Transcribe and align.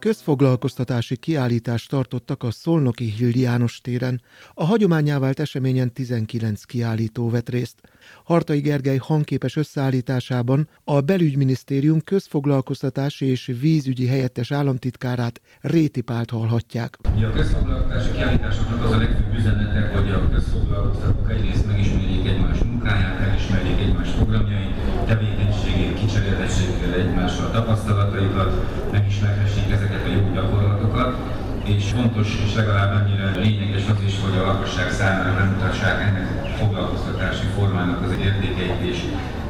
Közfoglalkoztatási 0.00 1.16
kiállítást 1.16 1.90
tartottak 1.90 2.42
a 2.42 2.50
Szolnoki 2.50 3.04
Hill 3.04 3.32
János 3.34 3.80
téren. 3.80 4.22
A 4.54 4.64
hagyományá 4.64 5.18
vált 5.18 5.40
eseményen 5.40 5.92
19 5.92 6.64
kiállító 6.64 7.30
vett 7.30 7.48
részt. 7.48 7.80
Hartai 8.24 8.60
Gergely 8.60 8.96
hangképes 8.96 9.56
összeállításában 9.56 10.68
a 10.84 11.00
belügyminisztérium 11.00 12.00
közfoglalkoztatási 12.00 13.26
és 13.26 13.52
vízügyi 13.60 14.06
helyettes 14.06 14.50
államtitkárát 14.50 15.40
Réti 15.60 16.00
Pált 16.00 16.30
hallhatják. 16.30 16.96
A 17.02 17.30
közfoglalkoztatási 17.30 18.10
kiállításoknak 18.10 18.84
az 18.84 18.92
a 18.92 18.96
legfőbb 18.96 19.34
üzenete, 19.34 19.90
hogy 19.94 20.10
a 20.10 20.30
közfoglalkoztatók 20.30 21.30
egyrészt 21.30 21.66
megismerjék 21.66 22.26
egymás 22.26 22.58
munkáját, 22.58 23.20
elismerjék 23.20 23.78
egymás 23.78 24.10
programjait, 24.10 24.74
tevékenységét, 25.06 25.94
kicserélhessék 25.94 26.70
egymással 26.96 27.50
tapasztalataikat, 27.50 28.50
megismerhessék 28.92 29.70
ezeket 29.70 29.89
a 29.94 30.12
jó 30.16 30.30
gyakorlatokat, 30.34 31.16
és 31.64 31.90
fontos 31.96 32.28
és 32.44 32.54
legalább 32.54 32.92
annyira 32.98 33.30
lényeges 33.40 33.84
az 33.92 34.02
is, 34.06 34.14
hogy 34.24 34.38
a 34.38 34.46
lakosság 34.46 34.90
számára 34.90 35.34
bemutassák 35.38 35.98
ennek 36.06 36.26
a 36.44 36.48
foglalkoztatási 36.58 37.46
formának 37.56 38.02
az 38.02 38.12
értékeit 38.26 38.80
és 38.90 38.98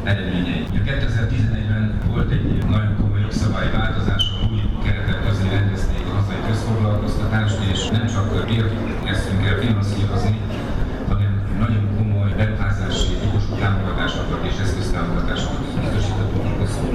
eredményeit. 0.02 0.68
2011-ben 0.86 2.00
volt 2.10 2.30
egy 2.30 2.64
nagyon 2.70 2.96
komoly 3.00 3.20
jogszabályváltozás, 3.20 4.24
új 4.50 4.60
keretek 4.84 5.26
közé 5.26 5.48
rendezték 5.56 6.04
a 6.10 6.14
hazai 6.18 6.40
közfoglalkoztatást, 6.48 7.58
és 7.72 7.88
nem 7.88 8.06
csak 8.06 8.46
piacot 8.46 9.04
kezdtünk 9.04 9.46
el 9.46 9.56
finanszírozni, 9.58 10.38
hanem 11.08 11.32
nagyon 11.58 11.84
komoly 11.96 12.30
beruházási 12.36 13.14
típusú 13.20 13.52
támogatásokat 13.54 14.40
és 14.50 14.56
eszköztámogatásokat 14.62 15.60
biztosítottunk 15.80 16.58
a. 16.58 16.80
Nagyon 16.82 16.89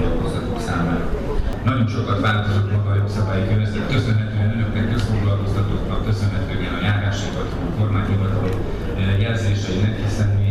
sokat 2.05 2.21
változott 2.21 2.71
maga 2.71 2.89
a 2.89 2.95
jogszabályi 2.95 3.47
környezet, 3.47 3.91
köszönhetően 3.91 4.51
önöknek, 4.53 4.91
közfoglalkoztatóknak, 4.91 6.05
köszönhetően 6.05 6.73
a 6.79 6.83
járáshivatal, 6.83 7.59
kormányhivatal 7.77 8.49
jelzéseinek, 9.19 9.95
hiszen 10.03 10.29
mi 10.39 10.49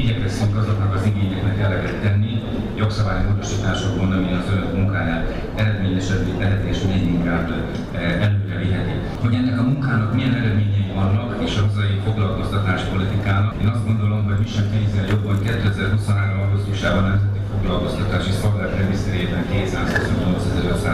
igyekszünk 0.00 0.56
azoknak 0.56 0.94
az 0.94 1.06
igényeknek 1.06 1.58
eleget 1.58 2.02
tenni, 2.02 2.42
jogszabályi 2.76 3.24
módosításokban, 3.28 4.12
ami 4.12 4.32
az 4.32 4.52
önök 4.54 4.72
munkáját 4.76 5.24
eredményesebbé 5.54 6.30
teheti 6.38 6.68
és 6.68 6.80
még 6.82 7.02
inkább 7.06 7.46
előre 7.94 8.56
viheti. 8.62 8.96
Hogy 9.22 9.34
ennek 9.34 9.58
a 9.58 9.62
munkának 9.62 10.14
milyen 10.14 10.34
eredményei 10.34 10.92
vannak, 10.94 11.42
és 11.46 11.56
a 11.56 11.66
hazai 11.66 12.00
foglalkoztatás 12.04 12.82
politikának, 12.82 13.54
én 13.62 13.66
azt 13.66 13.86
gondolom, 13.86 14.24
hogy 14.24 14.38
mi 14.38 14.46
sem 14.46 14.66
pénzzel 14.70 15.06
jobb, 15.06 15.26
hogy 15.26 15.42
2023. 15.42 16.40
augusztusában 16.40 17.02
nemzeti 17.02 17.40
foglalkoztatási 17.52 18.32
szolgálat 18.40 18.76
regiszterében 18.76 19.44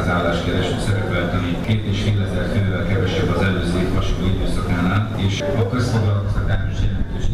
228.500 0.00 0.08
álláskereső 0.08 0.78
szerepelt, 0.86 1.32
ami 1.32 1.56
két 1.66 1.84
és 1.84 2.02
fél 2.02 2.22
ezer 2.22 2.48
fővel 2.52 2.86
kevesebb 2.86 3.28
az 3.36 3.42
előző 3.42 3.78
év 3.78 3.94
hasonló 3.94 4.26
időszakánál, 4.26 5.10
és 5.16 5.40
a 5.40 5.68
közfoglalkoztatás 5.68 6.72
jelentős 6.82 7.24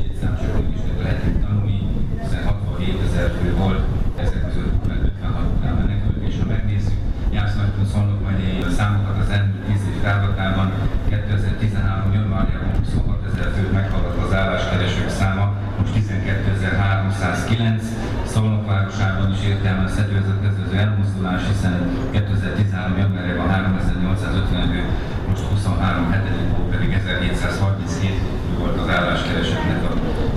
értelmezhető 20.17 20.23
ez 20.23 20.29
a 20.29 20.41
kezdődő 20.43 20.77
elmozdulás, 20.85 21.43
hiszen 21.53 21.75
2013. 22.11 22.99
januárjában 22.99 23.49
3850 23.49 24.85
most 25.29 25.43
23 25.43 26.11
hetedik 26.11 26.49
pedig 26.71 26.93
1737 26.93 28.21
volt 28.59 28.81
az 28.81 28.89
álláskeresőknek 28.89 29.81
a 29.89 29.93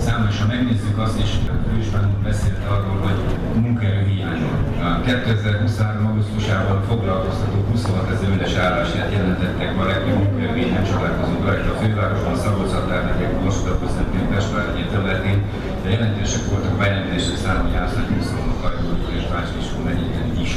száma, 0.06 0.26
és 0.30 0.40
ha 0.40 0.46
megnézzük 0.46 0.98
azt 0.98 1.20
is, 1.20 1.32
Ősben 1.78 2.06
beszélt 2.24 2.64
arról, 2.74 2.98
hogy 3.06 3.20
munkaerő 3.62 4.04
hiányról. 4.12 4.58
2023. 5.06 6.08
augusztusában 6.08 6.80
foglalkoztatók 6.90 7.70
26 7.72 8.10
ezer 8.14 8.30
üres 8.36 8.56
állását 8.56 9.12
jelentettek 9.12 9.78
a 9.82 9.84
legtöbb 9.92 10.18
munkaerő 10.24 10.72
nem 10.72 10.84
csodálkozunk 10.84 11.46
a 11.46 11.80
fővárosban, 11.82 12.36
szabolcs 12.36 12.74
megyek, 13.20 13.42
Moskva 13.44 13.80
közvetlenül 13.80 14.28
Pestvárgyi 14.34 14.84
területén, 14.92 15.40
de 15.84 15.90
jelentősek 15.90 16.44
voltak 16.50 16.78
bejelentések 16.78 17.38
száma, 17.44 17.62
hogy 17.62 17.72
Jászlát, 17.74 18.10
Muszolnok, 18.10 18.62
Kajbúrúk 18.62 19.10
és 19.18 19.26
Bácskisó 19.32 19.78
megyében 19.86 20.30
is. 20.46 20.54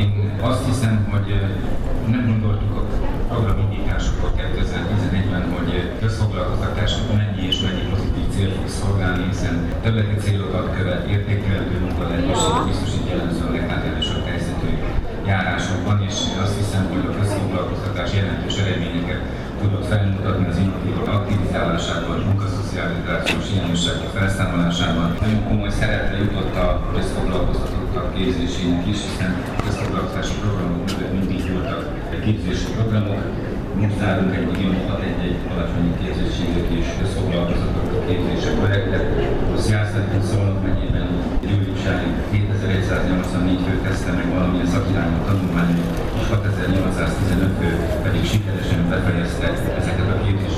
Én 0.00 0.10
azt 0.40 0.64
hiszem, 0.66 0.94
hogy 1.12 1.28
nem 2.14 2.26
gondoltuk 2.26 2.76
a 2.76 2.82
programindításokat 3.28 4.32
2011-ben, 4.40 5.44
hogy 5.56 5.70
közfoglalkoztatásnak 6.06 7.08
mennyi 7.16 7.42
és 7.50 7.58
mennyi 7.66 7.84
pozitív 7.92 8.26
cél 8.34 8.50
fog 8.56 8.68
szolgálni, 8.80 9.24
hiszen 9.32 9.56
területi 9.82 10.16
célokat 10.24 10.66
követ, 10.76 11.02
értékelhető 11.14 11.76
munkalehetőséget 11.84 12.66
biztosít 12.70 13.08
jellemzően 13.10 13.52
leghátrányosabb 13.56 14.24
helyzetű 14.30 14.70
járásokban, 15.30 15.96
és 16.08 16.16
azt 16.44 16.56
hiszem, 16.60 16.84
hogy 16.92 17.04
a 17.10 17.16
közfoglalkoztatás 17.18 18.10
jelentős 18.18 18.56
eredményeket 18.62 19.22
tudott 19.60 19.86
felmutatni 19.92 20.46
az 20.50 20.58
innovatívok 20.62 21.08
aktivizálásában, 21.16 22.16
munkaszocializációs 22.30 23.46
hiányosságok 23.50 24.10
felszámolásában. 24.16 25.08
Nagyon 25.20 25.42
komoly 25.48 25.72
szerepre 25.80 26.16
jutott 26.24 26.54
a 26.66 26.66
közfoglalkoztatottak 26.94 28.06
képzésének 28.14 28.86
is, 28.92 28.98
hiszen 29.06 29.32
a 29.58 29.62
közfoglalkoztatási 29.64 30.34
programok 30.42 30.82
mögött 30.88 31.12
mindig 31.18 31.40
voltak 31.52 31.82
képzési 32.24 32.68
programok, 32.76 33.22
most 33.80 33.98
zárunk 33.98 34.34
egy 34.34 34.48
6 34.88 35.02
egy, 35.08 35.20
egy 35.26 35.38
alacsonyi 35.52 35.92
képzettségek 36.00 36.68
és 36.80 36.88
közfoglalkoztatottak 37.00 38.06
képzése 38.08 38.50
projektet. 38.58 39.04
A 39.54 39.58
Sziászlátban 39.64 40.22
Szolnok 40.30 40.62
megyében 40.66 41.08
júliusáig 41.50 42.12
2184 42.30 43.58
fő 43.66 43.74
kezdte 43.86 44.12
meg 44.12 44.28
valamilyen 44.34 44.66
szakirányú 44.66 45.18
tanulmányok, 45.26 45.86
és 46.20 46.26
6815 46.28 47.50
fő 47.60 47.70
pedig 48.02 48.24
sikeresen 48.24 48.88
befejezte 48.88 49.48
ezeket 49.80 50.08
a 50.14 50.16
programokat. 50.24 50.55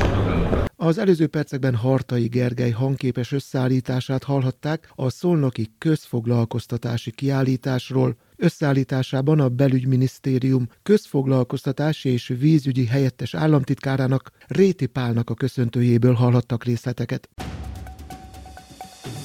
Az 0.89 0.99
előző 0.99 1.27
percekben 1.27 1.75
Hartai 1.75 2.27
Gergely 2.27 2.71
hangképes 2.71 3.33
összeállítását 3.33 4.25
hallhatták 4.25 4.91
a 4.95 5.11
Szolnoki 5.11 5.71
közfoglalkoztatási 5.79 7.11
kiállításról, 7.11 8.17
Összeállításában 8.37 9.41
a 9.41 9.49
belügyminisztérium 9.49 10.69
közfoglalkoztatási 10.83 12.09
és 12.09 12.35
vízügyi 12.39 12.87
helyettes 12.87 13.35
államtitkárának 13.35 14.31
Réti 14.47 14.87
Pálnak 14.87 15.31
a 15.31 15.35
köszöntőjéből 15.35 16.15
hallhattak 16.15 16.65
részleteket. 16.65 17.29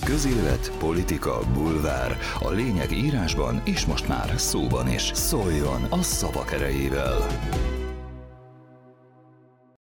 Közélet, 0.05 0.71
politika, 0.79 1.39
bulvár. 1.53 2.17
A 2.39 2.49
lényeg 2.49 2.91
írásban 2.91 3.61
és 3.65 3.85
most 3.85 4.07
már 4.07 4.33
szóban 4.35 4.91
is. 4.91 5.11
Szóljon 5.13 5.83
a 5.89 6.01
szavak 6.01 6.51
erejével! 6.51 7.27